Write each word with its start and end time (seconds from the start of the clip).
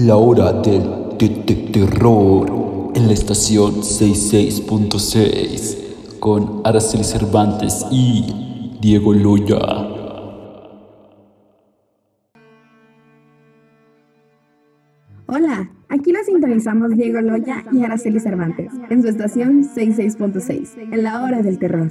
La 0.00 0.16
hora 0.16 0.52
del 0.52 1.16
terror 1.72 2.92
en 2.94 3.08
la 3.08 3.12
estación 3.12 3.80
66.6 3.80 6.20
con 6.20 6.60
Araceli 6.64 7.02
Cervantes 7.02 7.84
y 7.90 8.76
Diego 8.80 9.12
Loya. 9.12 9.58
Hola, 15.26 15.68
aquí 15.88 16.12
lo 16.12 16.22
sintonizamos 16.22 16.96
Diego 16.96 17.20
Loya 17.20 17.64
y 17.72 17.82
Araceli 17.82 18.20
Cervantes 18.20 18.70
en 18.90 19.02
su 19.02 19.08
estación 19.08 19.64
66.6 19.64 20.92
en 20.92 21.02
la 21.02 21.24
hora 21.24 21.42
del 21.42 21.58
terror. 21.58 21.90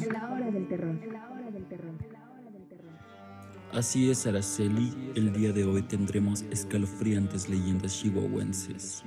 Así 3.78 4.10
es, 4.10 4.26
Araceli. 4.26 5.14
El 5.14 5.32
día 5.34 5.54
de 5.54 5.64
hoy 5.64 5.84
tendremos 5.84 6.42
escalofriantes 6.50 7.48
leyendas 7.48 7.94
chihuahuenses. 7.94 9.04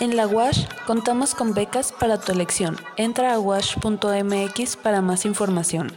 En 0.00 0.16
la 0.16 0.26
WASH 0.26 0.66
contamos 0.86 1.34
con 1.34 1.52
becas 1.52 1.92
para 1.92 2.18
tu 2.18 2.32
elección. 2.32 2.76
Entra 2.96 3.34
a 3.34 3.38
wash.mx 3.38 4.76
para 4.78 5.02
más 5.02 5.26
información. 5.26 5.92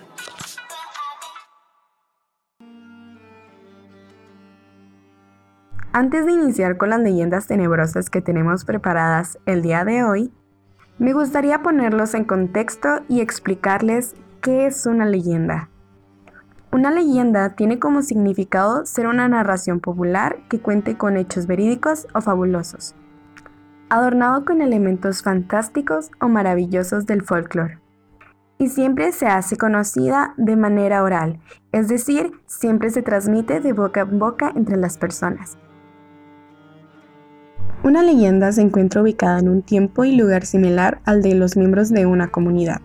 Antes 5.94 6.26
de 6.26 6.34
iniciar 6.34 6.76
con 6.76 6.90
las 6.90 7.00
leyendas 7.00 7.48
tenebrosas 7.48 8.10
que 8.10 8.20
tenemos 8.20 8.66
preparadas 8.66 9.40
el 9.46 9.62
día 9.62 9.86
de 9.86 10.04
hoy, 10.04 10.34
me 10.98 11.14
gustaría 11.14 11.64
ponerlos 11.64 12.16
en 12.16 12.26
contexto 12.26 12.90
y 13.08 13.22
explicarles 13.22 14.16
¿Qué 14.42 14.68
es 14.68 14.86
una 14.86 15.06
leyenda? 15.06 15.70
Una 16.72 16.92
leyenda 16.92 17.58
tiene 17.58 17.78
como 17.78 18.02
significado 18.02 18.86
ser 18.86 19.08
una 19.08 19.28
narración 19.28 19.82
popular 19.82 20.38
que 20.48 20.62
cuente 20.62 20.96
con 20.98 21.18
hechos 21.18 21.46
verídicos 21.46 22.08
o 22.14 22.22
fabulosos, 22.22 22.96
adornado 23.90 24.46
con 24.46 24.62
elementos 24.62 25.24
fantásticos 25.24 26.10
o 26.22 26.30
maravillosos 26.30 27.06
del 27.06 27.22
folclore. 27.22 27.80
Y 28.60 28.70
siempre 28.70 29.12
se 29.12 29.28
hace 29.28 29.58
conocida 29.58 30.34
de 30.38 30.56
manera 30.56 31.04
oral, 31.04 31.42
es 31.74 31.90
decir, 31.90 32.32
siempre 32.46 32.92
se 32.92 33.02
transmite 33.02 33.60
de 33.60 33.74
boca 33.74 34.02
en 34.02 34.20
boca 34.20 34.54
entre 34.56 34.78
las 34.78 34.98
personas. 34.98 35.58
Una 37.84 38.04
leyenda 38.04 38.54
se 38.54 38.62
encuentra 38.62 39.02
ubicada 39.02 39.40
en 39.40 39.50
un 39.50 39.64
tiempo 39.64 40.06
y 40.06 40.16
lugar 40.16 40.46
similar 40.46 41.02
al 41.04 41.22
de 41.22 41.36
los 41.36 41.58
miembros 41.58 41.90
de 41.90 42.06
una 42.06 42.30
comunidad. 42.30 42.80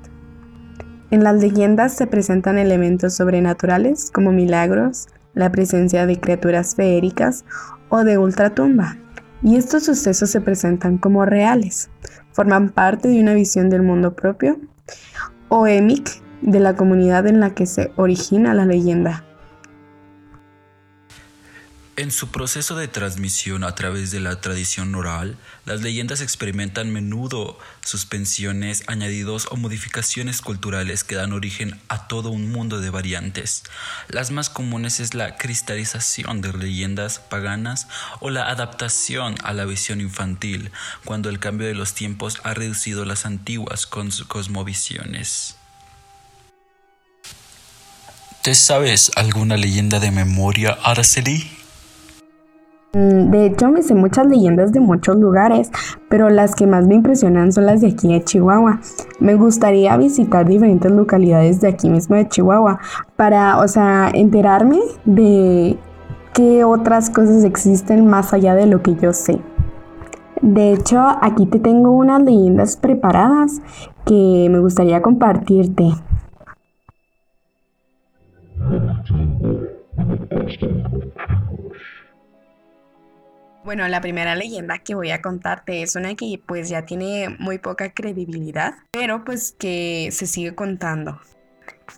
En 1.15 1.23
las 1.23 1.41
leyendas 1.41 1.93
se 1.93 2.09
presentan 2.09 2.59
elementos 2.59 3.15
sobrenaturales 3.15 4.11
como 4.11 4.33
milagros, 4.33 5.07
la 5.33 5.53
presencia 5.53 6.07
de 6.07 6.19
criaturas 6.19 6.75
feéricas 6.75 7.45
o 7.89 8.03
de 8.03 8.19
ultratumba, 8.19 8.97
y 9.41 9.55
estos 9.55 9.85
sucesos 9.85 10.29
se 10.31 10.41
presentan 10.41 10.99
como 10.99 11.25
reales, 11.25 11.89
forman 12.33 12.69
parte 12.71 13.07
de 13.07 13.21
una 13.21 13.33
visión 13.33 13.71
del 13.71 13.83
mundo 13.83 14.17
propio 14.17 14.59
o 15.51 15.69
emic 15.69 16.21
de 16.43 16.59
la 16.59 16.75
comunidad 16.75 17.29
en 17.29 17.39
la 17.39 17.55
que 17.55 17.67
se 17.67 17.93
origina 17.95 18.53
la 18.53 18.67
leyenda. 18.67 19.25
En 21.97 22.11
su 22.11 22.33
proceso 22.33 22.75
de 22.75 22.89
transmisión 22.89 23.63
a 23.63 23.77
través 23.77 24.11
de 24.11 24.19
la 24.19 24.41
tradición 24.41 24.93
oral, 24.97 25.37
las 25.65 25.81
leyendas 25.81 26.21
experimentan 26.21 26.93
menudo 26.93 27.57
suspensiones, 27.85 28.83
añadidos 28.89 29.47
o 29.53 29.57
modificaciones 29.57 30.41
culturales 30.41 31.05
que 31.05 31.15
dan 31.15 31.33
origen 31.33 31.81
a 31.87 32.09
todo 32.09 32.31
un 32.31 32.51
mundo 32.51 32.81
de 32.81 32.91
variantes. 32.91 33.63
Las 34.09 34.33
más 34.33 34.51
comunes 34.51 34.99
es 34.99 35.15
la 35.15 35.37
cristalización 35.37 36.41
de 36.41 36.53
leyendas 36.53 37.21
paganas 37.21 37.87
o 38.19 38.29
la 38.31 38.49
adaptación 38.49 39.37
a 39.45 39.53
la 39.53 39.65
visión 39.65 40.01
infantil, 40.01 40.73
cuando 41.05 41.29
el 41.31 41.39
cambio 41.39 41.69
de 41.69 41.75
los 41.75 41.95
tiempos 41.95 42.41
ha 42.43 42.55
reducido 42.55 43.05
las 43.05 43.25
antiguas 43.25 43.87
cosmovisiones. 43.87 45.55
¿Te 48.43 48.57
sabes 48.57 49.13
alguna 49.15 49.57
leyenda 49.57 50.01
de 50.01 50.11
memoria, 50.11 50.77
Araceli? 50.83 51.64
Mm, 52.95 53.31
de 53.31 53.47
hecho, 53.47 53.71
me 53.71 53.83
sé 53.83 53.95
muchas 53.95 54.27
leyendas 54.27 54.73
de 54.73 54.81
muchos 54.81 55.17
lugares, 55.17 55.71
pero 56.09 56.31
las 56.31 56.55
que 56.55 56.67
más 56.67 56.87
me 56.87 56.95
impresionan 56.95 57.53
son 57.53 57.67
las 57.67 57.81
de 57.81 57.89
aquí 57.89 58.13
de 58.13 58.23
Chihuahua. 58.23 58.81
Me 59.19 59.35
gustaría 59.35 59.97
visitar 59.97 60.47
diferentes 60.47 60.91
localidades 60.91 61.61
de 61.61 61.69
aquí 61.69 61.91
mismo 61.91 62.17
de 62.17 62.29
Chihuahua 62.29 62.79
para, 63.17 63.59
o 63.59 63.67
sea, 63.69 64.11
enterarme 64.15 64.79
de 65.05 65.77
qué 66.33 66.65
otras 66.65 67.11
cosas 67.11 67.45
existen 67.45 68.07
más 68.07 68.33
allá 68.33 68.55
de 68.55 68.67
lo 68.67 68.83
que 68.83 68.95
yo 68.95 69.13
sé. 69.13 69.41
De 70.41 70.73
hecho, 70.73 71.01
aquí 71.21 71.47
te 71.47 71.59
tengo 71.59 71.91
unas 71.91 72.23
leyendas 72.23 72.77
preparadas 72.77 73.61
que 74.05 74.49
me 74.51 74.59
gustaría 74.59 75.01
compartirte. 75.03 75.91
Bueno, 83.65 83.89
la 83.89 84.03
primera 84.03 84.35
leyenda 84.35 84.77
que 84.79 84.95
voy 84.95 85.11
a 85.11 85.23
contarte 85.23 85.83
es 85.83 85.97
una 85.97 86.15
que 86.15 86.39
pues 86.45 86.69
ya 86.69 86.85
tiene 86.85 87.35
muy 87.39 87.59
poca 87.59 87.95
credibilidad, 87.95 88.75
pero 88.91 89.25
pues 89.25 89.57
que 89.59 90.11
se 90.13 90.27
sigue 90.27 90.55
contando. 90.55 91.19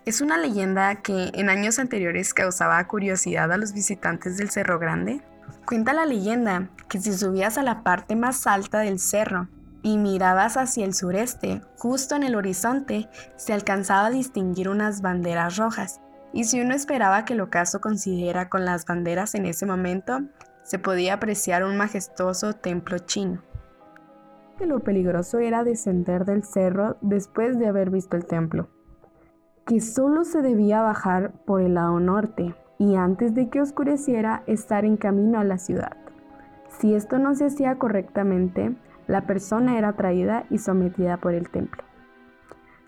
Es 0.05 0.21
una 0.21 0.37
leyenda 0.37 1.01
que 1.01 1.29
en 1.33 1.49
años 1.49 1.77
anteriores 1.77 2.33
causaba 2.33 2.87
curiosidad 2.87 3.51
a 3.51 3.57
los 3.57 3.73
visitantes 3.73 4.37
del 4.37 4.49
Cerro 4.49 4.79
Grande. 4.79 5.21
Cuenta 5.65 5.91
la 5.91 6.05
leyenda 6.05 6.69
que 6.87 7.01
si 7.01 7.11
subías 7.11 7.57
a 7.57 7.63
la 7.63 7.83
parte 7.83 8.15
más 8.15 8.47
alta 8.47 8.79
del 8.79 8.97
cerro 8.97 9.49
y 9.83 9.97
mirabas 9.97 10.55
hacia 10.55 10.85
el 10.85 10.93
sureste, 10.93 11.61
justo 11.77 12.15
en 12.15 12.23
el 12.23 12.35
horizonte, 12.35 13.09
se 13.35 13.51
alcanzaba 13.51 14.07
a 14.07 14.11
distinguir 14.11 14.69
unas 14.69 15.01
banderas 15.01 15.57
rojas. 15.57 15.99
Y 16.33 16.45
si 16.45 16.61
uno 16.61 16.73
esperaba 16.73 17.25
que 17.25 17.33
el 17.33 17.41
ocaso 17.41 17.81
considera 17.81 18.47
con 18.47 18.63
las 18.63 18.85
banderas 18.85 19.35
en 19.35 19.45
ese 19.45 19.65
momento, 19.65 20.21
se 20.67 20.79
podía 20.79 21.13
apreciar 21.13 21.63
un 21.63 21.77
majestuoso 21.77 22.51
templo 22.51 22.97
chino. 22.99 23.41
lo 24.59 24.81
peligroso 24.81 25.39
era 25.39 25.63
descender 25.63 26.25
del 26.25 26.43
cerro 26.43 26.97
después 26.99 27.57
de 27.57 27.67
haber 27.67 27.89
visto 27.89 28.17
el 28.17 28.25
templo, 28.25 28.67
que 29.65 29.79
solo 29.79 30.25
se 30.25 30.41
debía 30.41 30.81
bajar 30.81 31.31
por 31.45 31.61
el 31.61 31.75
lado 31.75 32.01
norte 32.01 32.53
y 32.77 32.95
antes 32.95 33.33
de 33.33 33.47
que 33.47 33.61
oscureciera 33.61 34.43
estar 34.45 34.83
en 34.83 34.97
camino 34.97 35.39
a 35.39 35.45
la 35.45 35.57
ciudad. 35.57 35.95
Si 36.79 36.95
esto 36.95 37.17
no 37.17 37.33
se 37.33 37.45
hacía 37.45 37.77
correctamente, 37.77 38.75
la 39.07 39.25
persona 39.25 39.77
era 39.77 39.93
traída 39.93 40.47
y 40.49 40.57
sometida 40.57 41.15
por 41.15 41.33
el 41.33 41.49
templo. 41.49 41.81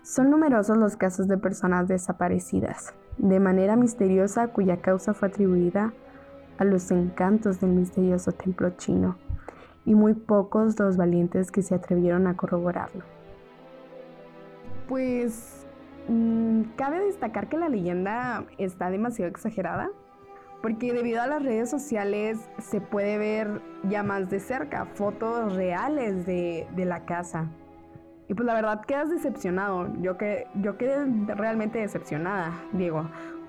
Son 0.02 0.28
numerosos 0.28 0.76
los 0.76 0.98
casos 0.98 1.28
de 1.28 1.38
personas 1.38 1.88
desaparecidas, 1.88 2.92
de 3.16 3.40
manera 3.40 3.74
misteriosa 3.74 4.48
cuya 4.48 4.82
causa 4.82 5.14
fue 5.14 5.28
atribuida 5.28 5.94
los 6.64 6.90
encantos 6.90 7.60
del 7.60 7.70
misterioso 7.70 8.32
templo 8.32 8.70
chino, 8.76 9.16
y 9.84 9.94
muy 9.94 10.14
pocos 10.14 10.78
los 10.78 10.96
valientes 10.96 11.50
que 11.50 11.62
se 11.62 11.74
atrevieron 11.74 12.26
a 12.26 12.36
corroborarlo. 12.36 13.02
Pues 14.88 15.66
mm, 16.08 16.62
cabe 16.76 17.00
destacar 17.00 17.48
que 17.48 17.56
la 17.56 17.68
leyenda 17.68 18.44
está 18.58 18.90
demasiado 18.90 19.30
exagerada, 19.30 19.90
porque 20.62 20.92
debido 20.92 21.22
a 21.22 21.26
las 21.26 21.42
redes 21.42 21.70
sociales 21.70 22.38
se 22.58 22.80
puede 22.80 23.16
ver 23.18 23.62
ya 23.88 24.02
más 24.02 24.28
de 24.28 24.40
cerca 24.40 24.84
fotos 24.94 25.54
reales 25.54 26.26
de, 26.26 26.66
la 26.76 27.04
casa. 27.06 27.48
Y 28.28 28.34
pues 28.34 28.46
la 28.46 28.54
verdad 28.54 28.82
quedas 28.82 29.10
decepcionado. 29.10 29.92
Yo, 30.02 30.16
que, 30.18 30.46
yo 30.56 30.76
quedé 30.76 31.04
realmente 31.34 31.78
decepcionada, 31.78 32.52
Diego, 32.72 33.08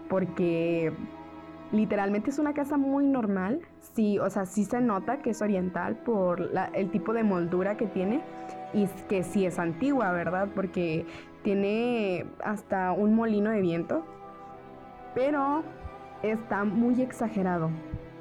porque 0.09 0.93
literalmente 1.71 2.29
es 2.29 2.39
una 2.39 2.53
casa 2.53 2.77
muy 2.77 3.05
normal. 3.05 3.61
Sí, 3.93 4.19
o 4.19 4.29
sea, 4.29 4.45
sí 4.45 4.65
se 4.65 4.81
nota 4.81 5.21
que 5.21 5.31
es 5.31 5.41
oriental 5.41 5.97
por 5.97 6.51
el 6.73 6.91
tipo 6.91 7.13
de 7.13 7.23
moldura 7.23 7.77
que 7.77 7.87
tiene 7.87 8.21
y 8.73 8.87
que 9.09 9.23
sí 9.23 9.45
es 9.45 9.59
antigua, 9.59 10.11
¿verdad? 10.11 10.49
Porque 10.55 11.05
tiene 11.43 12.25
hasta 12.43 12.91
un 12.91 13.15
molino 13.15 13.49
de 13.49 13.61
viento, 13.61 14.05
pero 15.15 15.63
está 16.23 16.63
muy 16.63 17.01
exagerado. 17.01 17.69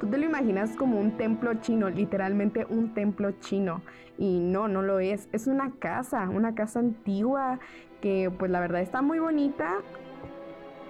Tú 0.00 0.06
te 0.06 0.16
lo 0.16 0.24
imaginas 0.24 0.70
como 0.76 0.98
un 0.98 1.18
templo 1.18 1.54
chino, 1.60 1.90
literalmente 1.90 2.66
un 2.70 2.94
templo 2.94 3.32
chino. 3.32 3.82
Y 4.16 4.38
no, 4.38 4.66
no 4.66 4.82
lo 4.82 4.98
es. 4.98 5.28
Es 5.32 5.46
una 5.46 5.72
casa, 5.78 6.28
una 6.28 6.54
casa 6.54 6.78
antigua 6.78 7.58
que 8.00 8.30
pues 8.30 8.50
la 8.50 8.60
verdad 8.60 8.80
está 8.80 9.02
muy 9.02 9.18
bonita, 9.18 9.74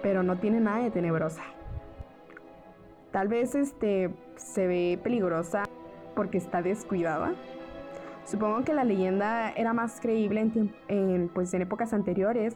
pero 0.01 0.23
no 0.23 0.37
tiene 0.37 0.61
nada 0.61 0.83
de 0.83 0.91
tenebrosa. 0.91 1.43
Tal 3.11 3.27
vez 3.27 3.55
este, 3.55 4.09
se 4.37 4.67
ve 4.67 4.99
peligrosa 5.03 5.63
porque 6.15 6.37
está 6.37 6.61
descuidada. 6.61 7.33
Supongo 8.25 8.63
que 8.63 8.73
la 8.73 8.85
leyenda 8.85 9.51
era 9.51 9.73
más 9.73 9.99
creíble 9.99 10.49
en, 10.87 11.29
pues, 11.33 11.53
en 11.53 11.63
épocas 11.63 11.91
anteriores, 11.91 12.55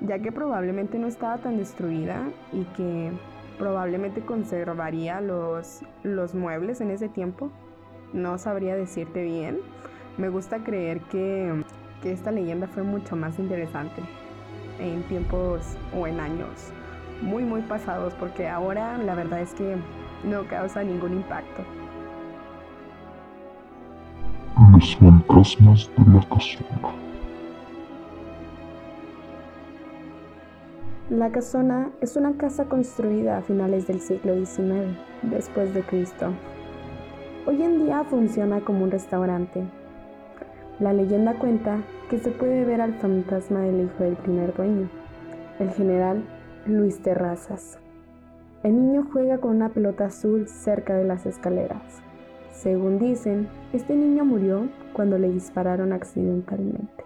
ya 0.00 0.18
que 0.18 0.32
probablemente 0.32 0.98
no 0.98 1.06
estaba 1.06 1.38
tan 1.38 1.58
destruida 1.58 2.22
y 2.52 2.64
que 2.76 3.12
probablemente 3.56 4.22
conservaría 4.22 5.20
los, 5.20 5.82
los 6.02 6.34
muebles 6.34 6.80
en 6.80 6.90
ese 6.90 7.08
tiempo. 7.08 7.50
No 8.12 8.38
sabría 8.38 8.74
decirte 8.74 9.22
bien. 9.22 9.58
Me 10.16 10.28
gusta 10.28 10.64
creer 10.64 11.00
que, 11.02 11.64
que 12.02 12.10
esta 12.10 12.32
leyenda 12.32 12.66
fue 12.66 12.82
mucho 12.82 13.14
más 13.14 13.38
interesante 13.38 14.02
en 14.80 15.02
tiempos 15.04 15.76
o 15.96 16.06
en 16.06 16.18
años 16.18 16.72
muy 17.22 17.44
muy 17.44 17.62
pasados 17.62 18.14
porque 18.14 18.48
ahora 18.48 18.96
la 18.98 19.14
verdad 19.14 19.40
es 19.40 19.54
que 19.54 19.76
no 20.24 20.44
causa 20.46 20.82
ningún 20.82 21.14
impacto. 21.14 21.62
Los 24.72 24.96
fantasmas 24.96 25.90
de 25.96 26.12
la 26.12 26.28
casona. 26.28 26.94
La 31.10 31.30
casona 31.30 31.90
es 32.00 32.16
una 32.16 32.36
casa 32.36 32.66
construida 32.66 33.38
a 33.38 33.42
finales 33.42 33.86
del 33.86 34.00
siglo 34.00 34.34
XIX, 34.34 34.96
después 35.22 35.72
de 35.72 35.82
Cristo. 35.82 36.32
Hoy 37.46 37.62
en 37.62 37.84
día 37.84 38.04
funciona 38.04 38.60
como 38.60 38.84
un 38.84 38.90
restaurante. 38.90 39.64
La 40.80 40.92
leyenda 40.92 41.34
cuenta 41.34 41.78
que 42.10 42.18
se 42.18 42.30
puede 42.30 42.64
ver 42.64 42.80
al 42.80 42.94
fantasma 42.94 43.60
del 43.60 43.86
hijo 43.86 44.04
del 44.04 44.16
primer 44.16 44.54
dueño, 44.54 44.88
el 45.58 45.70
general 45.70 46.22
Luis 46.68 47.00
Terrazas. 47.00 47.78
El 48.62 48.76
niño 48.76 49.08
juega 49.10 49.38
con 49.38 49.56
una 49.56 49.70
pelota 49.70 50.04
azul 50.06 50.48
cerca 50.48 50.94
de 50.96 51.04
las 51.04 51.24
escaleras. 51.24 52.02
Según 52.52 52.98
dicen, 52.98 53.48
este 53.72 53.96
niño 53.96 54.26
murió 54.26 54.68
cuando 54.92 55.16
le 55.16 55.30
dispararon 55.30 55.94
accidentalmente. 55.94 57.04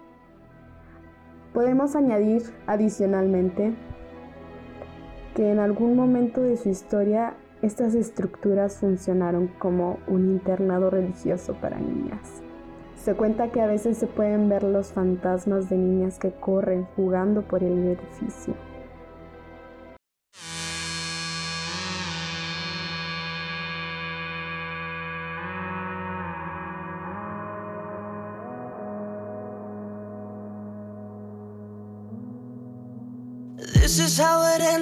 Podemos 1.53 1.95
añadir 1.95 2.43
adicionalmente 2.67 3.73
que 5.33 5.49
en 5.49 5.59
algún 5.59 5.95
momento 5.95 6.41
de 6.41 6.57
su 6.57 6.67
historia 6.67 7.35
estas 7.61 7.95
estructuras 7.95 8.79
funcionaron 8.79 9.47
como 9.47 9.99
un 10.07 10.25
internado 10.29 10.89
religioso 10.89 11.53
para 11.53 11.79
niñas. 11.79 12.41
Se 12.97 13.13
cuenta 13.15 13.49
que 13.49 13.61
a 13.61 13.67
veces 13.67 13.97
se 13.97 14.07
pueden 14.07 14.49
ver 14.49 14.63
los 14.63 14.91
fantasmas 14.91 15.69
de 15.69 15.77
niñas 15.77 16.19
que 16.19 16.31
corren 16.31 16.85
jugando 16.97 17.43
por 17.43 17.63
el 17.63 17.77
edificio. 17.87 18.55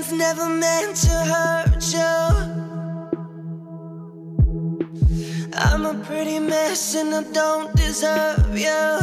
It 0.01 0.11
never 0.15 0.47
meant 0.47 0.95
to 0.95 1.09
hurt 1.09 1.93
you. 1.93 2.15
I'm 5.53 5.85
a 5.85 5.93
pretty 6.05 6.39
mess 6.39 6.95
and 6.95 7.13
I 7.13 7.23
don't 7.31 7.75
deserve 7.75 8.57
you. 8.57 8.99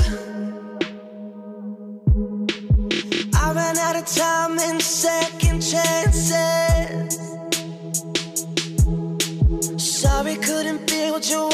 I 3.35 3.53
ran 3.53 3.79
out 3.79 3.97
of 3.97 4.07
time 4.07 4.59
and 4.59 4.83
second 4.83 5.61
chances. 5.61 7.19
Sorry, 9.77 10.37
couldn't 10.37 10.87
build 10.87 11.29
your 11.29 11.48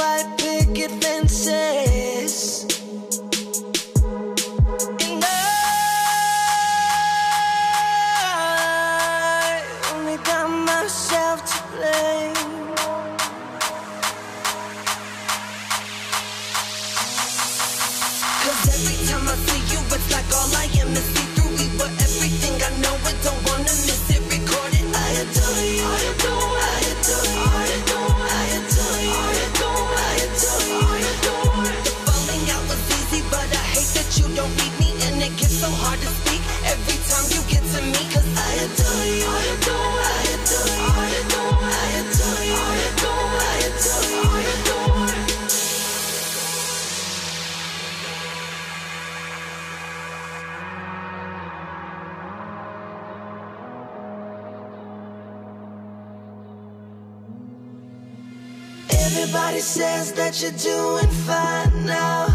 Everybody 59.55 59.71
says 59.71 60.12
that 60.15 60.43
you're 60.43 60.51
doing 60.51 61.11
fine 61.29 61.87
now. 61.87 62.27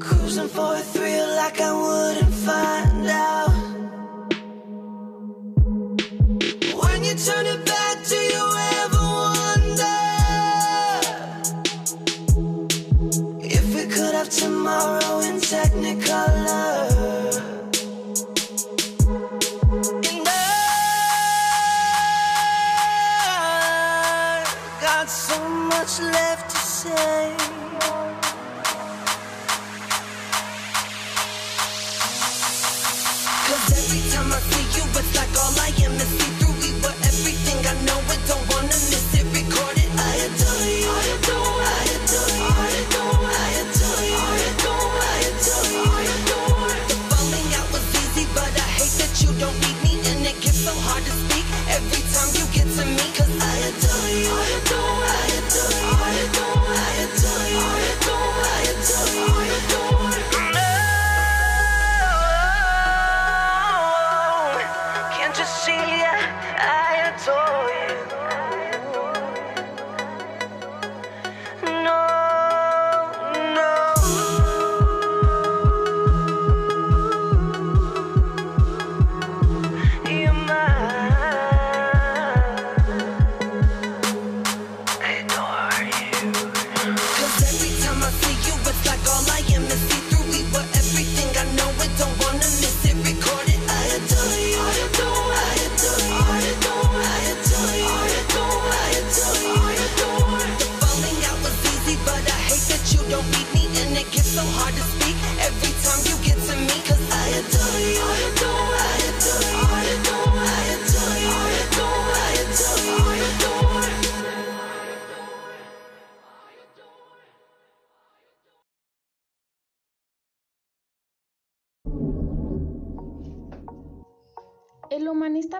Cruising 0.00 0.48
for 0.48 0.74
a 0.74 0.80
thrill 0.80 1.36
like 1.36 1.60
I 1.60 1.72
wouldn't 1.72 2.01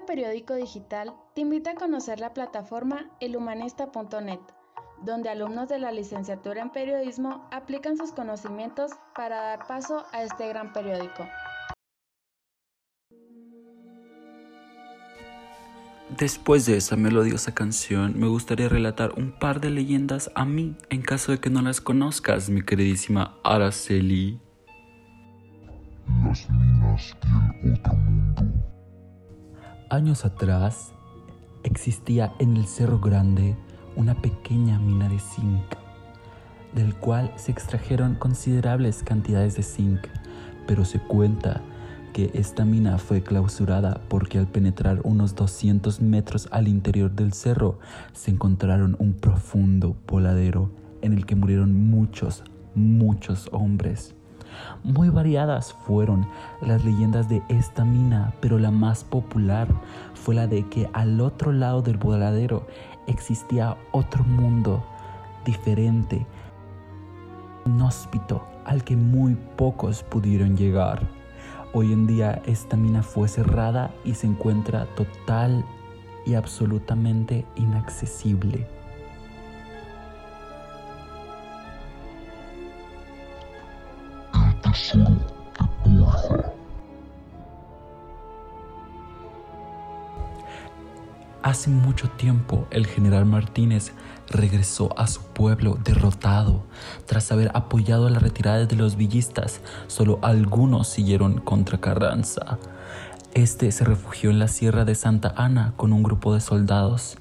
Periódico 0.06 0.54
Digital 0.54 1.14
te 1.34 1.40
invita 1.40 1.72
a 1.72 1.74
conocer 1.74 2.20
la 2.20 2.34
plataforma 2.34 3.10
elhumanista.net, 3.20 4.40
donde 5.02 5.28
alumnos 5.28 5.68
de 5.68 5.78
la 5.78 5.92
licenciatura 5.92 6.62
en 6.62 6.70
periodismo 6.70 7.48
aplican 7.50 7.96
sus 7.96 8.12
conocimientos 8.12 8.92
para 9.14 9.40
dar 9.40 9.66
paso 9.66 10.04
a 10.12 10.22
este 10.22 10.48
gran 10.48 10.72
periódico. 10.72 11.24
Después 16.18 16.66
de 16.66 16.76
esa 16.76 16.96
melodiosa 16.96 17.54
canción, 17.54 18.18
me 18.18 18.26
gustaría 18.26 18.68
relatar 18.68 19.14
un 19.16 19.32
par 19.32 19.60
de 19.60 19.70
leyendas 19.70 20.30
a 20.34 20.44
mí, 20.44 20.76
en 20.90 21.00
caso 21.00 21.32
de 21.32 21.38
que 21.38 21.48
no 21.48 21.62
las 21.62 21.80
conozcas, 21.80 22.50
mi 22.50 22.62
queridísima 22.62 23.38
Araceli. 23.42 24.38
Las 26.24 26.50
minas 26.50 27.16
y 27.62 27.68
el 27.68 27.72
otro 27.74 27.94
mundo. 27.94 28.42
Años 29.92 30.24
atrás, 30.24 30.94
existía 31.64 32.32
en 32.38 32.56
el 32.56 32.64
Cerro 32.64 32.98
Grande 32.98 33.58
una 33.94 34.14
pequeña 34.14 34.78
mina 34.78 35.06
de 35.06 35.18
zinc, 35.18 35.66
del 36.74 36.94
cual 36.94 37.30
se 37.36 37.52
extrajeron 37.52 38.14
considerables 38.14 39.02
cantidades 39.02 39.54
de 39.54 39.62
zinc, 39.62 40.00
pero 40.66 40.86
se 40.86 40.98
cuenta 40.98 41.60
que 42.14 42.30
esta 42.32 42.64
mina 42.64 42.96
fue 42.96 43.22
clausurada 43.22 44.00
porque 44.08 44.38
al 44.38 44.46
penetrar 44.46 45.00
unos 45.04 45.34
200 45.34 46.00
metros 46.00 46.48
al 46.52 46.68
interior 46.68 47.10
del 47.10 47.34
cerro 47.34 47.78
se 48.14 48.30
encontraron 48.30 48.96
un 48.98 49.12
profundo 49.12 49.94
voladero 50.06 50.70
en 51.02 51.12
el 51.12 51.26
que 51.26 51.36
murieron 51.36 51.90
muchos, 51.90 52.44
muchos 52.74 53.50
hombres. 53.52 54.14
Muy 54.84 55.08
variadas 55.08 55.72
fueron 55.72 56.26
las 56.60 56.84
leyendas 56.84 57.28
de 57.28 57.42
esta 57.48 57.84
mina, 57.84 58.34
pero 58.40 58.58
la 58.58 58.70
más 58.70 59.04
popular 59.04 59.68
fue 60.14 60.34
la 60.34 60.46
de 60.46 60.68
que 60.68 60.88
al 60.92 61.20
otro 61.20 61.52
lado 61.52 61.82
del 61.82 61.96
voladero 61.96 62.66
existía 63.06 63.76
otro 63.92 64.24
mundo 64.24 64.84
diferente, 65.44 66.26
inhóspito, 67.66 68.46
al 68.64 68.84
que 68.84 68.96
muy 68.96 69.34
pocos 69.56 70.02
pudieron 70.02 70.56
llegar. 70.56 71.00
Hoy 71.74 71.92
en 71.92 72.06
día 72.06 72.42
esta 72.44 72.76
mina 72.76 73.02
fue 73.02 73.28
cerrada 73.28 73.94
y 74.04 74.14
se 74.14 74.26
encuentra 74.26 74.86
total 74.94 75.64
y 76.26 76.34
absolutamente 76.34 77.46
inaccesible. 77.56 78.81
Hace 91.42 91.70
mucho 91.70 92.08
tiempo 92.08 92.66
el 92.70 92.86
general 92.86 93.26
Martínez 93.26 93.92
regresó 94.30 94.98
a 94.98 95.06
su 95.06 95.20
pueblo 95.22 95.76
derrotado. 95.82 96.62
Tras 97.06 97.32
haber 97.32 97.50
apoyado 97.54 98.08
la 98.08 98.20
retirada 98.20 98.64
de 98.64 98.76
los 98.76 98.96
villistas, 98.96 99.60
solo 99.88 100.18
algunos 100.22 100.88
siguieron 100.88 101.40
contra 101.40 101.78
Carranza. 101.78 102.58
Este 103.34 103.72
se 103.72 103.84
refugió 103.84 104.30
en 104.30 104.38
la 104.38 104.48
sierra 104.48 104.84
de 104.84 104.94
Santa 104.94 105.34
Ana 105.36 105.72
con 105.76 105.92
un 105.92 106.02
grupo 106.02 106.32
de 106.32 106.40
soldados. 106.40 107.16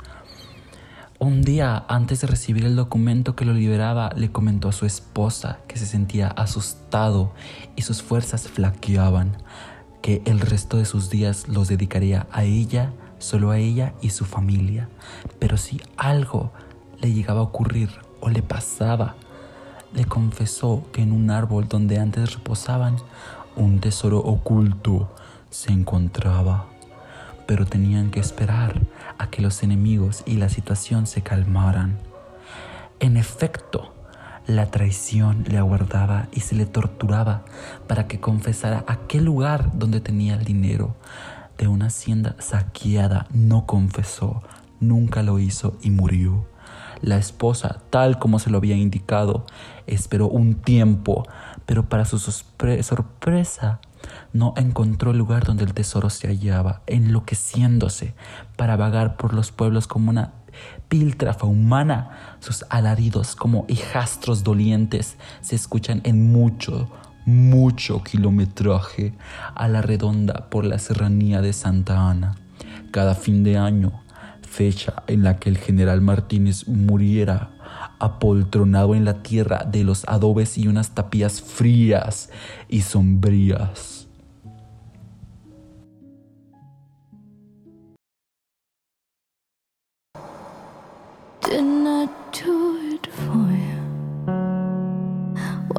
Un 1.23 1.43
día 1.43 1.85
antes 1.87 2.21
de 2.21 2.25
recibir 2.25 2.65
el 2.65 2.75
documento 2.75 3.35
que 3.35 3.45
lo 3.45 3.53
liberaba, 3.53 4.09
le 4.15 4.31
comentó 4.31 4.69
a 4.69 4.71
su 4.71 4.87
esposa 4.87 5.59
que 5.67 5.77
se 5.77 5.85
sentía 5.85 6.29
asustado 6.29 7.31
y 7.75 7.83
sus 7.83 8.01
fuerzas 8.01 8.47
flaqueaban, 8.47 9.37
que 10.01 10.23
el 10.25 10.39
resto 10.39 10.77
de 10.77 10.85
sus 10.85 11.11
días 11.11 11.47
los 11.47 11.67
dedicaría 11.67 12.25
a 12.31 12.43
ella, 12.43 12.91
solo 13.19 13.51
a 13.51 13.59
ella 13.59 13.93
y 14.01 14.09
su 14.09 14.25
familia. 14.25 14.89
Pero 15.37 15.57
si 15.57 15.79
algo 15.95 16.51
le 16.99 17.13
llegaba 17.13 17.41
a 17.41 17.43
ocurrir 17.43 17.91
o 18.19 18.31
le 18.31 18.41
pasaba, 18.41 19.13
le 19.93 20.05
confesó 20.05 20.87
que 20.91 21.03
en 21.03 21.11
un 21.11 21.29
árbol 21.29 21.67
donde 21.67 21.99
antes 21.99 22.33
reposaban 22.33 22.95
un 23.55 23.79
tesoro 23.79 24.17
oculto 24.17 25.13
se 25.51 25.71
encontraba. 25.71 26.70
Pero 27.51 27.65
tenían 27.65 28.11
que 28.11 28.21
esperar 28.21 28.79
a 29.17 29.29
que 29.29 29.41
los 29.41 29.61
enemigos 29.61 30.23
y 30.25 30.37
la 30.37 30.47
situación 30.47 31.05
se 31.05 31.21
calmaran. 31.21 31.97
En 33.01 33.17
efecto, 33.17 33.93
la 34.47 34.67
traición 34.67 35.43
le 35.49 35.57
aguardaba 35.57 36.29
y 36.31 36.39
se 36.39 36.55
le 36.55 36.65
torturaba 36.65 37.43
para 37.89 38.07
que 38.07 38.21
confesara 38.21 38.85
aquel 38.87 39.25
lugar 39.25 39.69
donde 39.73 39.99
tenía 39.99 40.35
el 40.35 40.45
dinero. 40.45 40.95
De 41.57 41.67
una 41.67 41.87
hacienda 41.87 42.37
saqueada 42.39 43.27
no 43.33 43.65
confesó, 43.65 44.41
nunca 44.79 45.21
lo 45.21 45.37
hizo 45.37 45.77
y 45.81 45.91
murió. 45.91 46.45
La 47.01 47.17
esposa, 47.17 47.81
tal 47.89 48.17
como 48.17 48.39
se 48.39 48.49
lo 48.49 48.59
había 48.59 48.77
indicado, 48.77 49.45
esperó 49.87 50.29
un 50.29 50.53
tiempo, 50.53 51.27
pero 51.65 51.89
para 51.89 52.05
su 52.05 52.17
sorpresa 52.17 53.81
no 54.33 54.53
encontró 54.57 55.11
el 55.11 55.17
lugar 55.17 55.45
donde 55.45 55.63
el 55.63 55.73
tesoro 55.73 56.09
se 56.09 56.27
hallaba, 56.27 56.81
enloqueciéndose 56.87 58.13
para 58.55 58.75
vagar 58.75 59.17
por 59.17 59.33
los 59.33 59.51
pueblos 59.51 59.87
como 59.87 60.09
una 60.09 60.33
píltrafa 60.87 61.45
humana. 61.45 62.37
Sus 62.39 62.65
alaridos 62.69 63.35
como 63.35 63.65
hijastros 63.67 64.43
dolientes 64.43 65.17
se 65.41 65.55
escuchan 65.55 66.01
en 66.03 66.31
mucho, 66.31 66.89
mucho 67.25 68.03
kilometraje 68.03 69.13
a 69.55 69.67
la 69.67 69.81
redonda 69.81 70.49
por 70.49 70.65
la 70.65 70.79
serranía 70.79 71.41
de 71.41 71.53
Santa 71.53 72.09
Ana. 72.09 72.35
Cada 72.91 73.15
fin 73.15 73.43
de 73.43 73.57
año, 73.57 74.01
fecha 74.41 75.03
en 75.07 75.23
la 75.23 75.37
que 75.37 75.49
el 75.49 75.57
general 75.57 76.01
Martínez 76.01 76.67
muriera 76.67 77.51
apoltronado 77.99 78.95
en 78.95 79.05
la 79.05 79.21
tierra 79.21 79.65
de 79.65 79.83
los 79.83 80.03
adobes 80.07 80.57
y 80.57 80.67
unas 80.67 80.91
tapías 80.91 81.41
frías 81.41 82.29
y 82.67 82.81
sombrías. 82.81 84.07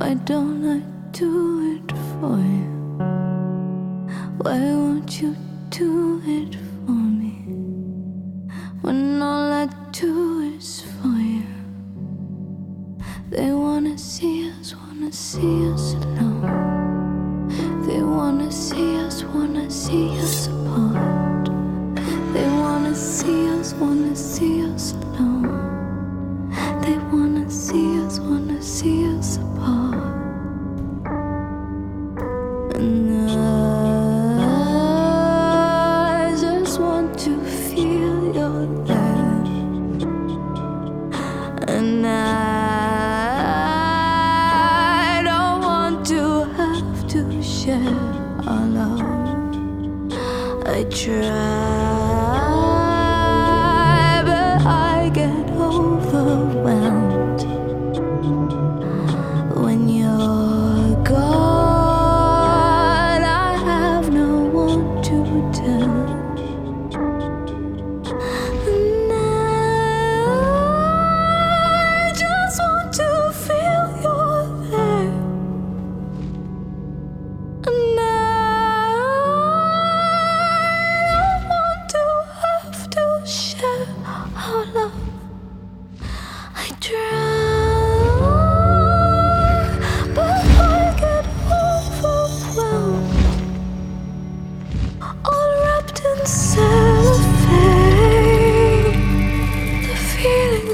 Why 0.03 0.15
don't 0.15 0.67
I 0.67 0.81
do 1.13 1.77
it 1.77 1.93
for 2.19 2.37
you? 2.37 2.71
Why 4.39 4.59
won't 4.59 5.23
you 5.23 5.37
do 5.71 6.21
it 6.27 6.57
for 6.85 6.91
me? 6.91 7.35
When 8.81 9.23
all 9.23 9.53
I 9.53 9.69
do 9.93 10.41
is 10.57 10.83
for 10.97 11.07
you. 11.07 11.47
They 13.31 13.53
wanna 13.53 13.97
see 13.97 14.51
us, 14.51 14.75
wanna 14.75 15.13
see 15.13 15.71
us 15.71 15.95
alone. 15.95 17.47
They 17.87 18.03
wanna 18.03 18.51
see 18.51 18.97
us, 18.97 19.23
wanna 19.23 19.71
see 19.71 20.19
us 20.19 20.49
apart. 20.49 20.92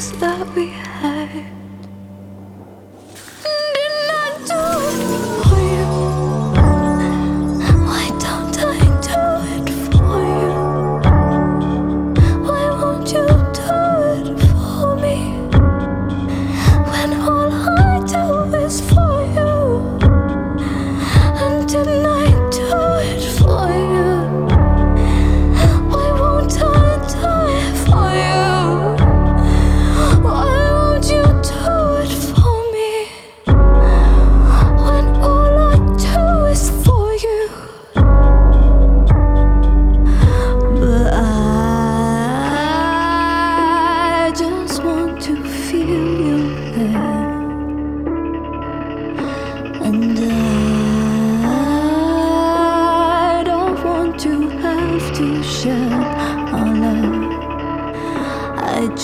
things 0.00 0.12
that 0.20 0.46
we 0.54 0.87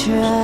觉。 0.04 0.43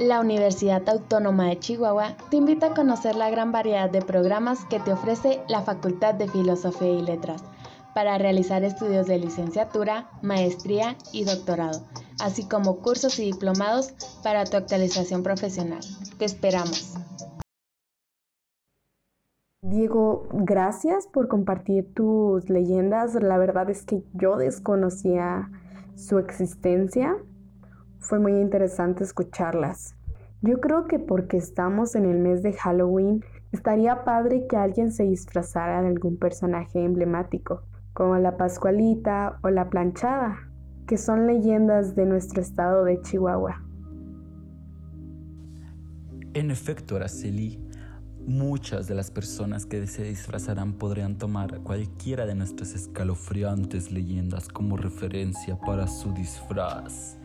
La 0.00 0.18
Universidad 0.18 0.88
Autónoma 0.88 1.46
de 1.46 1.60
Chihuahua 1.60 2.16
te 2.28 2.36
invita 2.36 2.66
a 2.66 2.74
conocer 2.74 3.14
la 3.14 3.30
gran 3.30 3.52
variedad 3.52 3.88
de 3.88 4.02
programas 4.02 4.64
que 4.64 4.80
te 4.80 4.92
ofrece 4.92 5.40
la 5.48 5.62
Facultad 5.62 6.14
de 6.14 6.26
Filosofía 6.26 6.90
y 6.90 7.02
Letras 7.02 7.44
para 7.94 8.18
realizar 8.18 8.64
estudios 8.64 9.06
de 9.06 9.20
licenciatura, 9.20 10.10
maestría 10.20 10.96
y 11.12 11.22
doctorado, 11.22 11.86
así 12.20 12.48
como 12.48 12.80
cursos 12.80 13.20
y 13.20 13.26
diplomados 13.26 13.94
para 14.24 14.44
tu 14.44 14.56
actualización 14.56 15.22
profesional. 15.22 15.80
Te 16.18 16.24
esperamos. 16.24 16.94
Diego, 19.62 20.26
gracias 20.32 21.06
por 21.06 21.28
compartir 21.28 21.94
tus 21.94 22.50
leyendas. 22.50 23.14
La 23.14 23.38
verdad 23.38 23.70
es 23.70 23.84
que 23.84 24.02
yo 24.12 24.36
desconocía 24.38 25.52
su 25.94 26.18
existencia. 26.18 27.16
Fue 28.04 28.18
muy 28.18 28.32
interesante 28.32 29.02
escucharlas. 29.02 29.96
Yo 30.42 30.60
creo 30.60 30.86
que 30.86 30.98
porque 30.98 31.38
estamos 31.38 31.94
en 31.94 32.04
el 32.04 32.18
mes 32.18 32.42
de 32.42 32.52
Halloween, 32.52 33.24
estaría 33.50 34.04
padre 34.04 34.46
que 34.46 34.58
alguien 34.58 34.92
se 34.92 35.04
disfrazara 35.04 35.80
de 35.80 35.88
algún 35.88 36.18
personaje 36.18 36.84
emblemático, 36.84 37.62
como 37.94 38.18
la 38.18 38.36
Pascualita 38.36 39.38
o 39.42 39.48
la 39.48 39.70
Planchada, 39.70 40.36
que 40.86 40.98
son 40.98 41.26
leyendas 41.26 41.96
de 41.96 42.04
nuestro 42.04 42.42
estado 42.42 42.84
de 42.84 43.00
Chihuahua. 43.00 43.62
En 46.34 46.50
efecto, 46.50 46.96
Araceli, 46.96 47.58
muchas 48.26 48.86
de 48.86 48.96
las 48.96 49.10
personas 49.10 49.64
que 49.64 49.86
se 49.86 50.02
disfrazarán 50.02 50.74
podrían 50.74 51.16
tomar 51.16 51.60
cualquiera 51.60 52.26
de 52.26 52.34
nuestras 52.34 52.74
escalofriantes 52.74 53.90
leyendas 53.90 54.48
como 54.48 54.76
referencia 54.76 55.58
para 55.58 55.86
su 55.86 56.12
disfraz. 56.12 57.16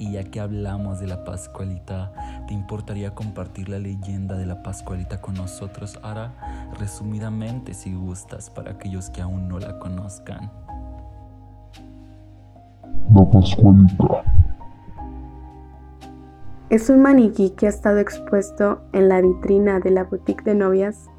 Y 0.00 0.12
ya 0.12 0.24
que 0.24 0.40
hablamos 0.40 0.98
de 0.98 1.06
la 1.06 1.24
Pascualita, 1.24 2.10
¿te 2.48 2.54
importaría 2.54 3.14
compartir 3.14 3.68
la 3.68 3.78
leyenda 3.78 4.34
de 4.38 4.46
la 4.46 4.62
Pascualita 4.62 5.20
con 5.20 5.34
nosotros, 5.34 6.00
Ara? 6.02 6.32
Resumidamente, 6.78 7.74
si 7.74 7.92
gustas, 7.94 8.48
para 8.48 8.70
aquellos 8.70 9.10
que 9.10 9.20
aún 9.20 9.46
no 9.46 9.58
la 9.58 9.78
conozcan. 9.78 10.50
La 13.14 13.30
Pascualita. 13.30 14.24
Es 16.70 16.88
un 16.88 17.02
maniquí 17.02 17.50
que 17.50 17.66
ha 17.66 17.68
estado 17.68 17.98
expuesto 17.98 18.80
en 18.94 19.10
la 19.10 19.20
vitrina 19.20 19.80
de 19.80 19.90
la 19.90 20.04
boutique 20.04 20.44
de 20.44 20.54
novias 20.54 21.10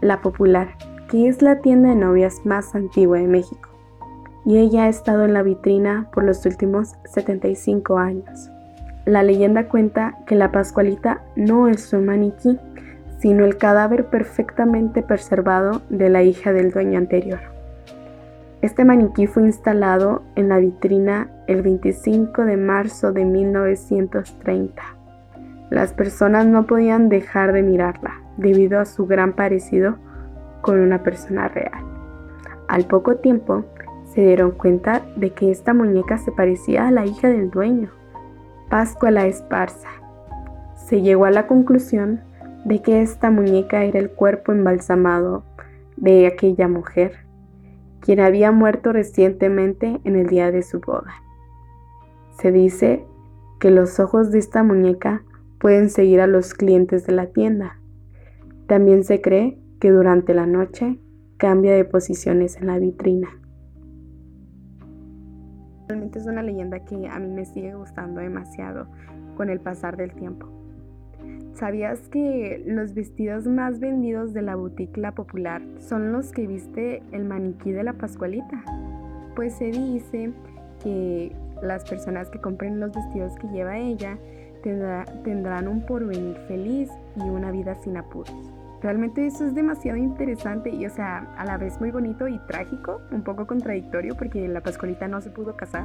La 0.00 0.20
Popular, 0.20 0.68
que 1.10 1.26
es 1.26 1.42
la 1.42 1.60
tienda 1.60 1.88
de 1.88 1.96
novias 1.96 2.42
más 2.44 2.76
antigua 2.76 3.18
de 3.18 3.26
México. 3.26 3.67
Y 4.44 4.58
ella 4.58 4.84
ha 4.84 4.88
estado 4.88 5.24
en 5.24 5.34
la 5.34 5.42
vitrina 5.42 6.08
por 6.12 6.24
los 6.24 6.44
últimos 6.46 6.94
75 7.04 7.98
años. 7.98 8.50
La 9.04 9.22
leyenda 9.22 9.68
cuenta 9.68 10.16
que 10.26 10.34
la 10.34 10.52
Pascualita 10.52 11.22
no 11.36 11.68
es 11.68 11.92
un 11.92 12.06
maniquí, 12.06 12.58
sino 13.18 13.44
el 13.44 13.56
cadáver 13.56 14.06
perfectamente 14.10 15.02
preservado 15.02 15.82
de 15.88 16.08
la 16.08 16.22
hija 16.22 16.52
del 16.52 16.70
dueño 16.70 16.98
anterior. 16.98 17.40
Este 18.60 18.84
maniquí 18.84 19.26
fue 19.26 19.44
instalado 19.44 20.22
en 20.34 20.48
la 20.48 20.58
vitrina 20.58 21.30
el 21.46 21.62
25 21.62 22.44
de 22.44 22.56
marzo 22.56 23.12
de 23.12 23.24
1930. 23.24 24.82
Las 25.70 25.92
personas 25.92 26.46
no 26.46 26.66
podían 26.66 27.08
dejar 27.08 27.52
de 27.52 27.62
mirarla 27.62 28.20
debido 28.36 28.80
a 28.80 28.84
su 28.84 29.06
gran 29.06 29.34
parecido 29.34 29.96
con 30.60 30.80
una 30.80 31.02
persona 31.02 31.48
real. 31.48 31.84
Al 32.66 32.86
poco 32.86 33.16
tiempo 33.16 33.64
se 34.12 34.22
dieron 34.22 34.52
cuenta 34.52 35.06
de 35.16 35.30
que 35.30 35.50
esta 35.50 35.74
muñeca 35.74 36.18
se 36.18 36.32
parecía 36.32 36.88
a 36.88 36.90
la 36.90 37.06
hija 37.06 37.28
del 37.28 37.50
dueño, 37.50 37.90
Pascua 38.68 39.10
la 39.10 39.26
Esparza. 39.26 39.88
Se 40.74 41.02
llegó 41.02 41.24
a 41.24 41.30
la 41.30 41.46
conclusión 41.46 42.20
de 42.64 42.82
que 42.82 43.02
esta 43.02 43.30
muñeca 43.30 43.84
era 43.84 43.98
el 43.98 44.10
cuerpo 44.10 44.52
embalsamado 44.52 45.44
de 45.96 46.26
aquella 46.26 46.68
mujer, 46.68 47.26
quien 48.00 48.20
había 48.20 48.52
muerto 48.52 48.92
recientemente 48.92 50.00
en 50.04 50.16
el 50.16 50.26
día 50.26 50.50
de 50.50 50.62
su 50.62 50.80
boda. 50.80 51.14
Se 52.40 52.52
dice 52.52 53.04
que 53.58 53.70
los 53.70 53.98
ojos 54.00 54.30
de 54.30 54.38
esta 54.38 54.62
muñeca 54.62 55.22
pueden 55.58 55.90
seguir 55.90 56.20
a 56.20 56.26
los 56.26 56.54
clientes 56.54 57.06
de 57.06 57.12
la 57.12 57.26
tienda. 57.26 57.78
También 58.66 59.04
se 59.04 59.20
cree 59.20 59.58
que 59.80 59.90
durante 59.90 60.34
la 60.34 60.46
noche 60.46 60.98
cambia 61.36 61.74
de 61.74 61.84
posiciones 61.84 62.56
en 62.56 62.68
la 62.68 62.78
vitrina. 62.78 63.28
Realmente 65.88 66.18
es 66.18 66.26
una 66.26 66.42
leyenda 66.42 66.80
que 66.80 67.08
a 67.08 67.18
mí 67.18 67.28
me 67.28 67.46
sigue 67.46 67.74
gustando 67.74 68.20
demasiado 68.20 68.86
con 69.36 69.48
el 69.48 69.58
pasar 69.58 69.96
del 69.96 70.12
tiempo. 70.12 70.46
¿Sabías 71.54 72.08
que 72.08 72.62
los 72.66 72.94
vestidos 72.94 73.46
más 73.46 73.80
vendidos 73.80 74.32
de 74.34 74.42
la 74.42 74.54
boutique 74.54 75.00
La 75.00 75.12
Popular 75.12 75.62
son 75.78 76.12
los 76.12 76.30
que 76.30 76.46
viste 76.46 77.02
el 77.10 77.24
maniquí 77.24 77.72
de 77.72 77.82
la 77.82 77.94
Pascualita? 77.94 78.62
Pues 79.34 79.54
se 79.54 79.66
dice 79.72 80.32
que 80.82 81.34
las 81.62 81.88
personas 81.88 82.28
que 82.30 82.38
compren 82.40 82.78
los 82.78 82.92
vestidos 82.92 83.34
que 83.36 83.48
lleva 83.48 83.78
ella 83.78 84.18
tendrá- 84.62 85.06
tendrán 85.24 85.66
un 85.68 85.80
porvenir 85.86 86.36
feliz 86.48 86.90
y 87.16 87.22
una 87.22 87.50
vida 87.50 87.74
sin 87.76 87.96
apuros. 87.96 88.52
Realmente 88.80 89.26
eso 89.26 89.44
es 89.44 89.54
demasiado 89.54 89.98
interesante 89.98 90.70
y, 90.70 90.86
o 90.86 90.90
sea, 90.90 91.26
a 91.36 91.44
la 91.44 91.58
vez 91.58 91.80
muy 91.80 91.90
bonito 91.90 92.28
y 92.28 92.38
trágico, 92.46 93.00
un 93.10 93.22
poco 93.22 93.46
contradictorio 93.46 94.14
porque 94.14 94.46
la 94.46 94.60
Pascualita 94.60 95.08
no 95.08 95.20
se 95.20 95.30
pudo 95.30 95.56
casar. 95.56 95.84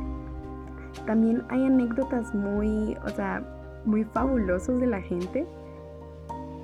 También 1.07 1.43
hay 1.49 1.65
anécdotas 1.65 2.35
muy, 2.35 2.95
o 3.03 3.09
sea, 3.09 3.41
muy 3.85 4.03
fabulosos 4.03 4.79
de 4.79 4.85
la 4.85 5.01
gente. 5.01 5.47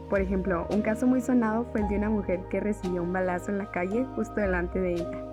Por 0.07 0.21
ejemplo, 0.21 0.67
un 0.69 0.81
caso 0.81 1.07
muy 1.07 1.21
sonado 1.21 1.65
fue 1.71 1.81
el 1.81 1.87
de 1.87 1.97
una 1.97 2.09
mujer 2.09 2.41
que 2.49 2.59
recibió 2.59 3.01
un 3.01 3.11
balazo 3.11 3.51
en 3.51 3.57
la 3.57 3.71
calle 3.71 4.05
justo 4.15 4.35
delante 4.35 4.79
de 4.79 4.93
ella. 4.93 5.25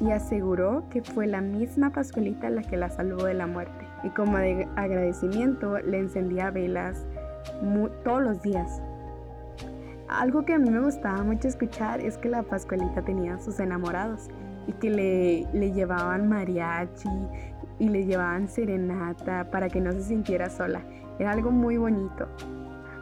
y 0.00 0.10
aseguró 0.10 0.84
que 0.90 1.02
fue 1.02 1.26
la 1.26 1.40
misma 1.40 1.90
Pascualita 1.90 2.50
la 2.50 2.62
que 2.62 2.76
la 2.76 2.90
salvó 2.90 3.24
de 3.24 3.34
la 3.34 3.46
muerte. 3.46 3.86
Y 4.02 4.08
como 4.10 4.38
de 4.38 4.66
agradecimiento 4.74 5.78
le 5.78 5.98
encendía 5.98 6.50
velas 6.50 7.06
todos 8.02 8.22
los 8.22 8.42
días. 8.42 8.82
Algo 10.18 10.44
que 10.44 10.54
a 10.54 10.58
mí 10.58 10.70
me 10.70 10.80
gustaba 10.80 11.24
mucho 11.24 11.48
escuchar 11.48 12.00
es 12.00 12.16
que 12.18 12.28
la 12.28 12.44
Pascualita 12.44 13.02
tenía 13.02 13.36
sus 13.38 13.58
enamorados 13.58 14.28
y 14.68 14.72
que 14.72 14.88
le, 14.88 15.48
le 15.52 15.72
llevaban 15.72 16.28
mariachi 16.28 17.08
y 17.80 17.88
le 17.88 18.04
llevaban 18.06 18.48
serenata 18.48 19.50
para 19.50 19.68
que 19.68 19.80
no 19.80 19.90
se 19.90 20.02
sintiera 20.02 20.48
sola. 20.50 20.82
Era 21.18 21.32
algo 21.32 21.50
muy 21.50 21.78
bonito. 21.78 22.28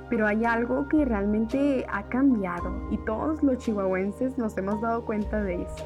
Pero 0.09 0.27
hay 0.27 0.47
algo 0.47 0.89
que 0.89 1.05
realmente 1.05 1.85
ha 1.93 2.05
cambiado 2.05 2.73
y 2.91 2.97
todos 3.05 3.43
los 3.43 3.59
chihuahuenses 3.59 4.39
nos 4.39 4.57
hemos 4.57 4.81
dado 4.81 5.05
cuenta 5.05 5.43
de 5.43 5.63
eso. 5.63 5.85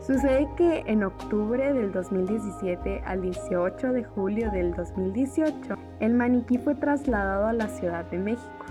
Sucede 0.00 0.48
que 0.56 0.82
en 0.86 1.04
octubre 1.04 1.72
del 1.72 1.92
2017 1.92 3.02
al 3.04 3.22
18 3.22 3.92
de 3.92 4.02
julio 4.02 4.50
del 4.50 4.74
2018, 4.74 5.76
el 6.00 6.14
maniquí 6.14 6.58
fue 6.58 6.74
trasladado 6.74 7.46
a 7.46 7.52
la 7.52 7.68
Ciudad 7.68 8.04
de 8.06 8.18
México 8.18 8.66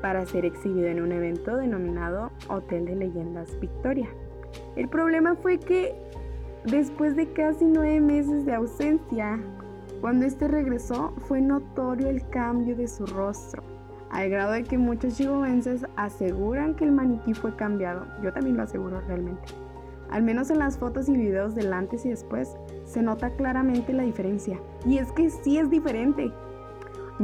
para 0.00 0.26
ser 0.26 0.44
exhibido 0.44 0.88
en 0.88 1.02
un 1.02 1.12
evento 1.12 1.56
denominado 1.56 2.30
Hotel 2.48 2.84
de 2.86 2.96
Leyendas 2.96 3.58
Victoria. 3.60 4.08
El 4.76 4.88
problema 4.88 5.34
fue 5.34 5.58
que 5.58 5.94
después 6.64 7.16
de 7.16 7.32
casi 7.32 7.64
nueve 7.64 8.00
meses 8.00 8.44
de 8.44 8.54
ausencia, 8.54 9.38
cuando 10.00 10.26
este 10.26 10.48
regresó 10.48 11.14
fue 11.26 11.40
notorio 11.40 12.08
el 12.08 12.28
cambio 12.28 12.76
de 12.76 12.88
su 12.88 13.06
rostro, 13.06 13.62
al 14.10 14.30
grado 14.30 14.52
de 14.52 14.64
que 14.64 14.78
muchos 14.78 15.16
chihuahuenses 15.16 15.86
aseguran 15.96 16.74
que 16.74 16.84
el 16.84 16.92
maniquí 16.92 17.34
fue 17.34 17.54
cambiado. 17.56 18.06
Yo 18.22 18.32
también 18.32 18.56
lo 18.56 18.62
aseguro 18.62 19.00
realmente. 19.00 19.42
Al 20.10 20.22
menos 20.22 20.50
en 20.50 20.60
las 20.60 20.78
fotos 20.78 21.08
y 21.08 21.16
videos 21.16 21.54
del 21.54 21.72
antes 21.72 22.06
y 22.06 22.10
después 22.10 22.56
se 22.84 23.02
nota 23.02 23.30
claramente 23.30 23.92
la 23.92 24.04
diferencia. 24.04 24.60
Y 24.84 24.98
es 24.98 25.10
que 25.12 25.30
sí 25.30 25.58
es 25.58 25.68
diferente. 25.68 26.30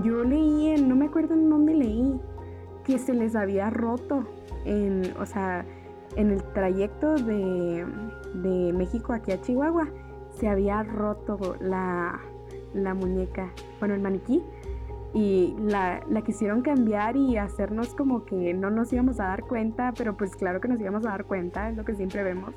Yo 0.02 0.24
leí 0.24 0.68
en, 0.68 0.88
no 0.88 0.96
me 0.96 1.06
acuerdo 1.06 1.35
en 1.35 1.48
dónde 1.48 1.74
leí, 1.74 2.20
que 2.85 2.99
se 2.99 3.14
les 3.14 3.35
había 3.37 3.71
roto 3.71 4.25
en, 4.64 5.14
o 5.18 5.27
sea, 5.27 5.64
en 6.16 6.31
el 6.31 6.42
trayecto 6.53 7.14
de, 7.14 7.87
de 8.35 8.73
México 8.73 9.12
aquí 9.12 9.33
a 9.33 9.40
Chihuahua, 9.40 9.88
se 10.31 10.49
había 10.49 10.83
roto 10.83 11.57
la, 11.61 12.21
la 12.75 12.95
muñeca, 12.95 13.51
bueno, 13.79 13.95
el 13.95 14.01
maniquí, 14.01 14.42
y 15.14 15.55
la, 15.59 16.03
la 16.09 16.23
quisieron 16.23 16.62
cambiar 16.62 17.16
y 17.16 17.37
hacernos 17.37 17.95
como 17.95 18.25
que 18.25 18.55
no 18.55 18.71
nos 18.71 18.92
íbamos 18.92 19.21
a 19.21 19.25
dar 19.25 19.42
cuenta, 19.42 19.92
pero 19.97 20.16
pues 20.16 20.35
claro 20.37 20.61
que 20.61 20.68
nos 20.68 20.81
íbamos 20.81 21.05
a 21.05 21.11
dar 21.11 21.25
cuenta, 21.25 21.68
es 21.68 21.77
lo 21.77 21.85
que 21.85 21.95
siempre 21.95 22.23
vemos. 22.23 22.55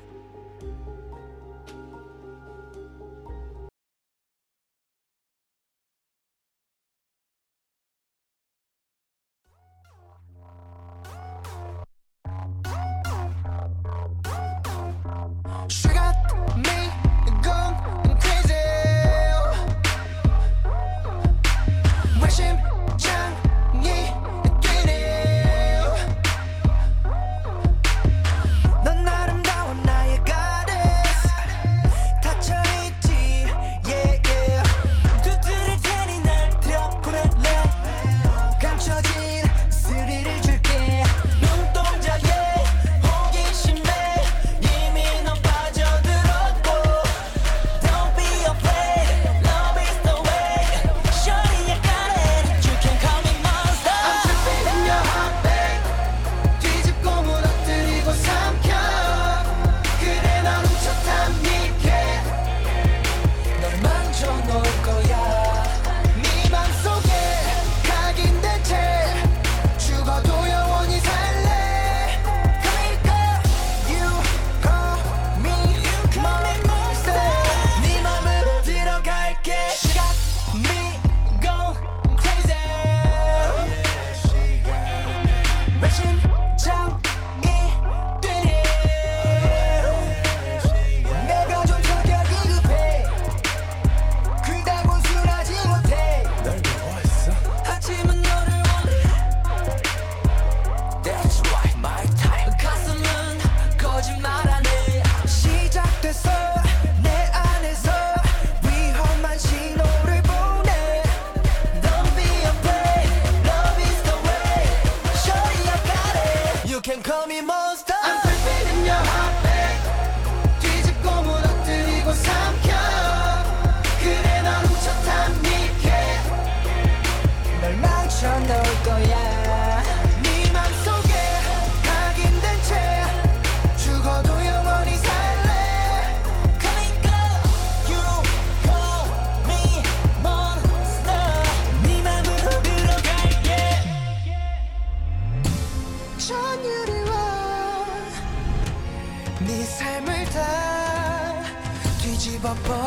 tell 117.16 117.26
me 117.26 117.40
more. 117.40 117.65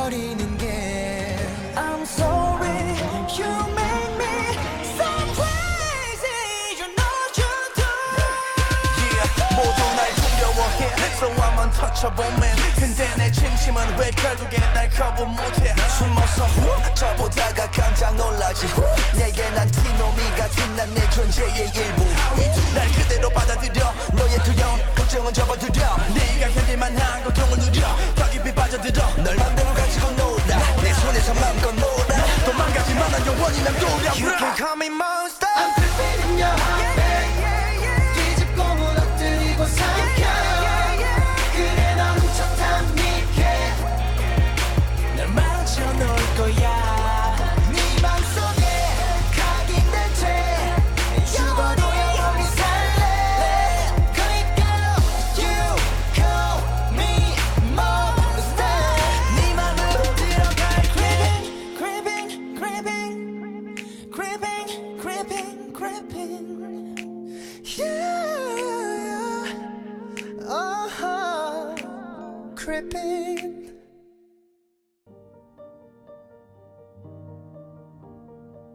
버리는 0.10 0.58
게. 0.58 1.38
I'm 1.76 2.02
sorry 2.02 2.98
you 3.38 3.52
make 3.78 4.14
me 4.18 4.58
so 4.98 5.06
crazy. 5.38 6.82
You 6.82 6.90
know 6.98 7.16
you 7.38 7.52
do. 7.78 7.86
Yeah, 9.14 9.30
모두 9.54 9.80
날 9.94 10.10
두려워해. 10.18 10.82
So 11.20 11.30
I'm 11.30 11.60
untouchable 11.62 12.32
man. 12.42 12.58
근데 12.80 13.06
내 13.18 13.32
진심은 13.32 13.98
왜 14.00 14.10
결국에 14.10 14.58
날 14.74 14.90
거부 14.90 15.28
못해? 15.28 15.76
숨어서 16.00 16.46
후 16.58 16.94
저보다가 16.96 17.70
깜짝 17.70 18.16
놀라지 18.16 18.66
후. 18.66 18.82
내게 19.14 19.48
난 19.52 19.70
티노미 19.70 20.24
같은 20.36 20.76
난 20.76 20.90
내 20.90 21.08
존재의 21.12 21.70
일부 21.76 22.04
날 22.74 22.88
그대로 22.94 23.30
받아들여. 23.30 23.94
너의 24.14 24.40
두려움 24.44 24.80
걱정은 24.96 25.32
접어들여 25.32 25.98
네가 26.16 26.50
견딜만한 26.50 27.24
고통을 27.26 27.60
누려. 27.60 27.96
더 28.16 28.28
깊이 28.32 28.52
빠져들어. 28.56 29.06
널 29.24 29.36
맘대 29.36 29.59
you, 34.20 34.32
can 34.38 34.58
call 34.58 34.76
me 34.76 34.90
monster. 34.90 35.48
I'm 35.56 35.74
creeping 35.74 36.32
in 36.32 36.38
your 36.40 36.48
heart. 36.48 36.99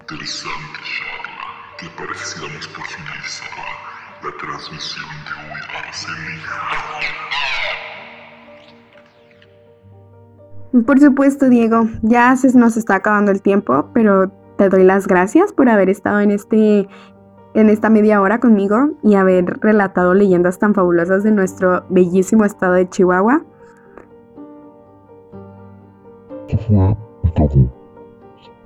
Interesante 0.00 0.78
charla 0.84 1.48
por 1.96 2.08
la 4.22 4.36
transmisión 4.38 5.04
de 5.24 5.32
hoy 10.72 10.84
Por 10.84 11.00
supuesto, 11.00 11.48
Diego, 11.48 11.88
ya 12.02 12.36
se 12.36 12.56
nos 12.56 12.76
está 12.76 12.96
acabando 12.96 13.32
el 13.32 13.42
tiempo, 13.42 13.90
pero 13.92 14.30
te 14.56 14.68
doy 14.68 14.84
las 14.84 15.08
gracias 15.08 15.52
por 15.52 15.68
haber 15.68 15.88
estado 15.88 16.20
en 16.20 16.30
este 16.30 16.88
en 17.54 17.68
esta 17.68 17.90
media 17.90 18.20
hora 18.20 18.38
conmigo 18.40 18.98
y 19.02 19.14
haber 19.14 19.58
relatado 19.60 20.14
leyendas 20.14 20.58
tan 20.58 20.74
fabulosas 20.74 21.22
de 21.22 21.30
nuestro 21.30 21.84
bellísimo 21.88 22.44
estado 22.44 22.74
de 22.74 22.88
Chihuahua. 22.88 23.44
fue 26.66 26.96
y 27.22 27.28
acabó. 27.28 27.68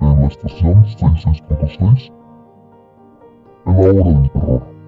En 0.01 0.21
la 0.21 0.27
estación 0.27 0.83
66.6, 0.85 2.11
en 3.65 3.73
la 3.73 3.79
hora 3.79 4.19
del 4.19 4.31
terror. 4.31 4.78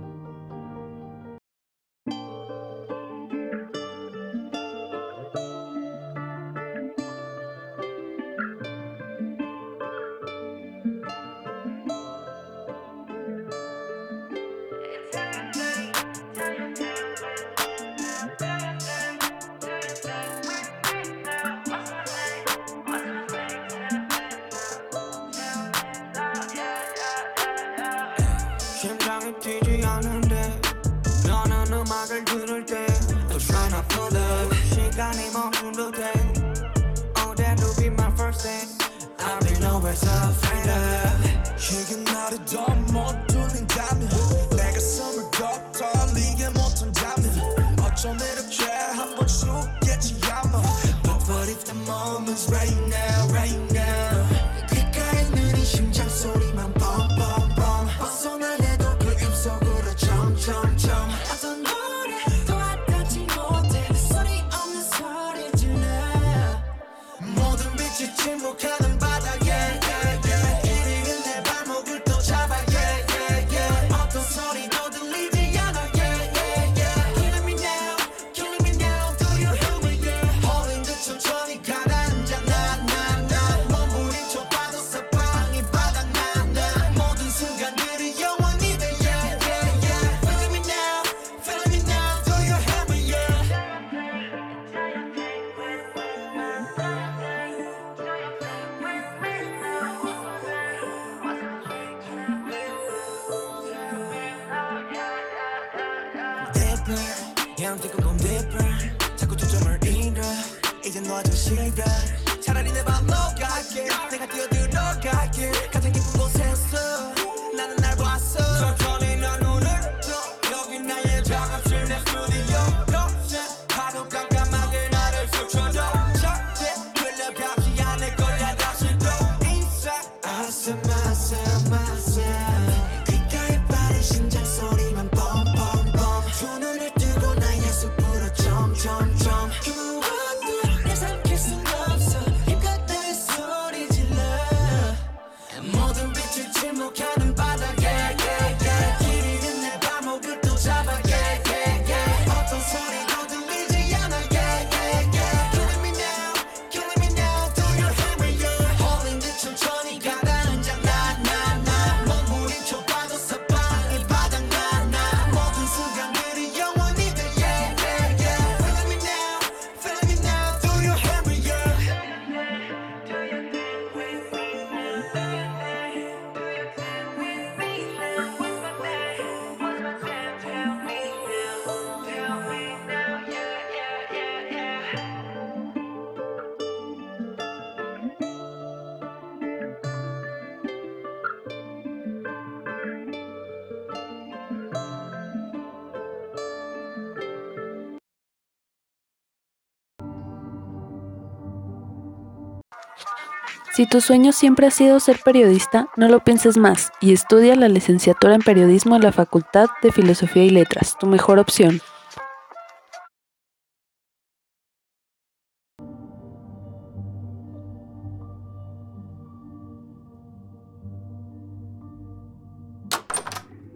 Si 203.73 203.85
tu 203.85 204.01
sueño 204.01 204.33
siempre 204.33 204.67
ha 204.67 204.71
sido 204.71 204.99
ser 204.99 205.19
periodista, 205.23 205.87
no 205.95 206.09
lo 206.09 206.19
pienses 206.25 206.57
más 206.57 206.91
y 206.99 207.13
estudia 207.13 207.55
la 207.55 207.69
licenciatura 207.69 208.35
en 208.35 208.41
periodismo 208.41 208.97
en 208.97 209.03
la 209.03 209.13
Facultad 209.13 209.69
de 209.81 209.93
Filosofía 209.93 210.43
y 210.43 210.49
Letras, 210.49 210.97
tu 210.99 211.07
mejor 211.07 211.39
opción. 211.39 211.79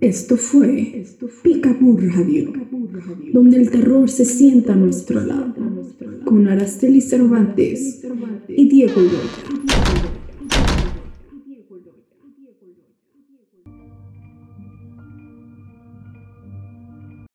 Esto 0.02 0.36
fue 0.36 1.06
Picaboo 1.42 1.98
Radio, 1.98 2.52
donde 3.32 3.58
el 3.58 3.72
terror 3.72 4.10
se 4.10 4.26
sienta 4.26 4.74
a 4.74 4.76
nuestro 4.76 5.22
lado, 5.22 5.56
con 6.26 6.46
Araceli 6.50 7.00
Cervantes 7.00 8.06
y 8.50 8.68
Diego 8.68 9.02
Goya. 9.02 9.65